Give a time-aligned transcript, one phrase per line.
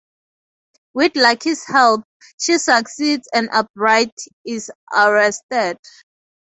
[0.95, 2.05] With Lucky's help,
[2.39, 5.77] she succeeds and Albright is arrested.